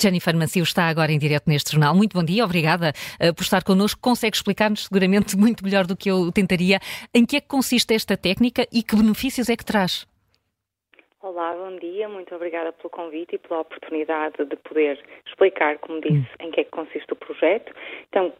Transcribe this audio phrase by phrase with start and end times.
[0.00, 1.94] Jennifer Macio está agora em direto neste jornal.
[1.94, 4.00] Muito bom dia, obrigada uh, por estar connosco.
[4.00, 6.78] Consegue explicar-nos seguramente muito melhor do que eu tentaria
[7.14, 10.06] em que é que consiste esta técnica e que benefícios é que traz?
[11.22, 16.16] Olá, bom dia, muito obrigada pelo convite e pela oportunidade de poder explicar, como disse,
[16.16, 16.46] hum.
[16.46, 17.74] em que é que consiste o projeto.
[18.08, 18.32] Então,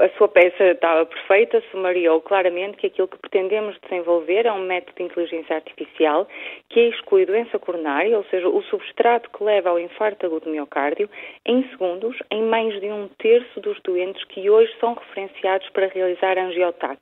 [0.00, 4.96] a sua peça estava perfeita, sumariou claramente que aquilo que pretendemos desenvolver é um método
[4.96, 6.26] de inteligência artificial
[6.70, 11.08] que exclui doença coronária, ou seja, o substrato que leva ao infarto agudo do miocárdio,
[11.44, 16.38] em segundos, em mais de um terço dos doentes que hoje são referenciados para realizar
[16.38, 16.98] angiotac.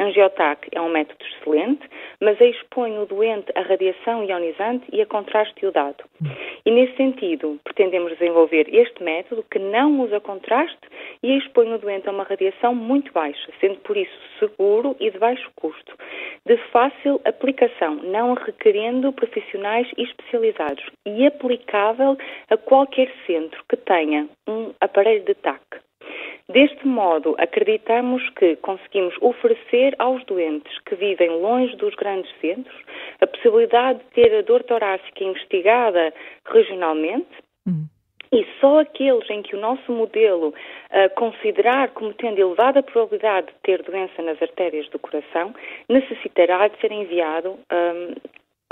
[0.00, 1.88] Angiotac é um método excelente,
[2.20, 6.04] mas expõe o doente a radiação ionizante e a contraste iodado.
[6.64, 10.78] E nesse sentido, pretendemos desenvolver este método que não usa contraste
[11.22, 15.18] e expõe o doente a uma radiação muito baixa, sendo por isso seguro e de
[15.18, 15.96] baixo custo,
[16.46, 22.16] de fácil aplicação, não requerendo profissionais especializados e aplicável
[22.48, 25.60] a qualquer centro que tenha um aparelho de TAC.
[26.52, 32.76] Deste modo, acreditamos que conseguimos oferecer aos doentes que vivem longe dos grandes centros
[33.20, 36.12] a possibilidade de ter a dor torácica investigada
[36.46, 37.30] regionalmente.
[37.66, 37.86] Uhum
[38.32, 43.52] e só aqueles em que o nosso modelo uh, considerar como tendo elevada probabilidade de
[43.62, 45.54] ter doença nas artérias do coração,
[45.86, 48.14] necessitará de ser enviado um,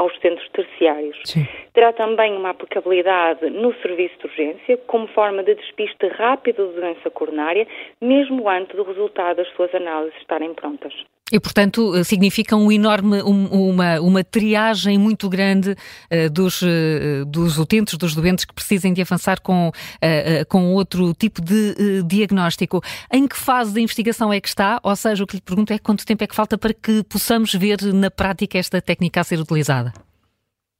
[0.00, 1.20] aos centros terciários.
[1.24, 1.46] Sim.
[1.74, 7.10] Terá também uma aplicabilidade no serviço de urgência, como forma de despiste rápido de doença
[7.10, 7.68] coronária,
[8.00, 10.94] mesmo antes do resultado das suas análises estarem prontas.
[11.32, 17.24] E, portanto, eh, significa um enorme, um, uma, uma triagem muito grande uh, dos, uh,
[17.26, 22.80] dos utentes, dos doentes que precisem de avançar com, uh, com outro tipo de diagnóstico.
[23.12, 24.80] Em que fase da investigação é que está?
[24.82, 27.54] Ou seja, o que lhe pergunto é quanto tempo é que falta para que possamos
[27.54, 29.92] ver na prática esta técnica a ser utilizada?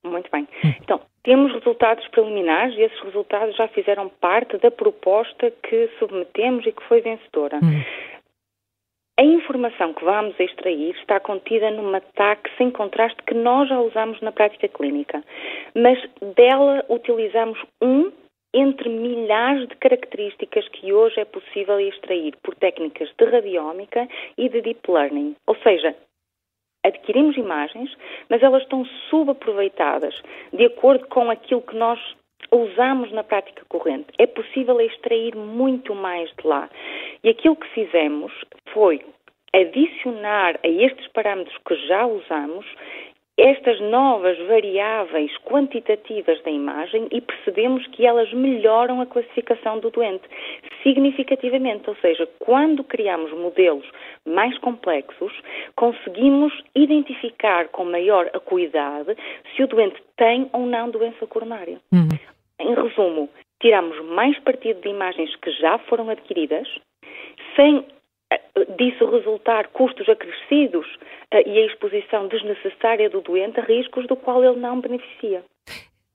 [0.05, 0.49] Muito bem.
[0.83, 6.73] Então, temos resultados preliminares e esses resultados já fizeram parte da proposta que submetemos e
[6.73, 7.59] que foi vencedora.
[7.63, 7.83] Hum.
[9.21, 14.19] A informação que vamos extrair está contida numa TAC sem contraste que nós já usamos
[14.23, 15.23] na prática clínica,
[15.75, 15.99] mas
[16.35, 18.11] dela utilizamos um
[18.55, 24.09] entre milhares de características que hoje é possível extrair por técnicas de radiómica
[24.39, 25.37] e de deep learning.
[25.47, 25.95] Ou seja,
[26.83, 27.95] adquirimos imagens,
[28.31, 30.15] mas elas estão subaproveitadas
[30.51, 32.01] de acordo com aquilo que nós
[32.51, 34.09] usamos na prática corrente.
[34.19, 36.69] É possível extrair muito mais de lá.
[37.23, 38.33] E aquilo que fizemos
[38.73, 39.05] foi
[39.55, 42.67] adicionar a estes parâmetros que já usamos
[43.41, 50.25] estas novas variáveis quantitativas da imagem e percebemos que elas melhoram a classificação do doente
[50.83, 51.89] significativamente.
[51.89, 53.87] Ou seja, quando criamos modelos
[54.27, 55.33] mais complexos,
[55.75, 59.17] conseguimos identificar com maior acuidade
[59.57, 61.81] se o doente tem ou não doença coronária.
[61.93, 62.09] Uhum.
[62.61, 63.31] Em resumo,
[63.63, 66.69] tiramos mais partido de imagens que já foram adquiridas,
[67.57, 67.87] sem
[68.77, 70.87] disso resultar custos acrescidos
[71.33, 75.43] uh, e a exposição desnecessária do doente a riscos do qual ele não beneficia.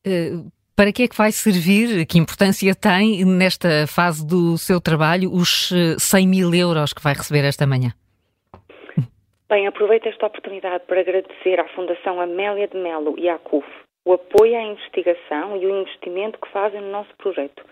[0.06, 5.32] Uh, para que é que vai servir, que importância tem nesta fase do seu trabalho
[5.32, 7.92] os 100 mil euros que vai receber esta manhã?
[9.48, 13.66] Bem, aproveito esta oportunidade para agradecer à Fundação Amélia de Melo e à CUF
[14.06, 17.66] o apoio à investigação e o investimento que fazem no nosso projeto.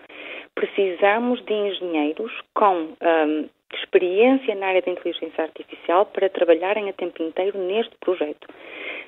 [0.54, 7.22] Precisamos de engenheiros com um, experiência na área da inteligência artificial para trabalharem a tempo
[7.22, 8.46] inteiro neste projeto.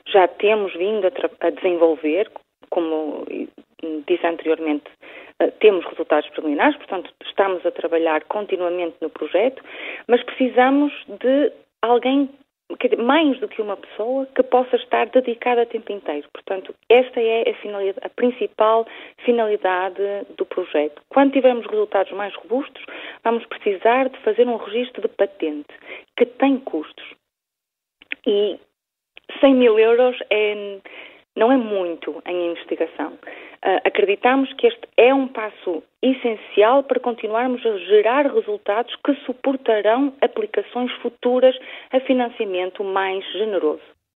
[0.07, 2.31] Já temos vindo a, a desenvolver,
[2.71, 3.27] como
[4.07, 4.85] disse anteriormente,
[5.43, 9.63] uh, temos resultados preliminares, portanto, estamos a trabalhar continuamente no projeto,
[10.07, 12.29] mas precisamos de alguém
[12.99, 16.27] mais do que uma pessoa que possa estar dedicada a tempo inteiro.
[16.33, 18.87] Portanto, esta é a, a principal
[19.25, 20.03] finalidade
[20.37, 21.01] do projeto.
[21.09, 22.85] Quando tivermos resultados mais robustos,
[23.27, 25.75] vamos precisar de fazer um registro de patente
[26.17, 27.05] que tem custos.
[28.25, 28.57] E
[29.41, 30.79] 100 mil euros é,
[31.35, 33.15] não é muito em investigação.
[33.15, 40.15] Uh, acreditamos que este é um passo essencial para continuarmos a gerar resultados que suportarão
[40.21, 41.59] aplicações futuras
[41.91, 43.96] a financiamento mais generoso.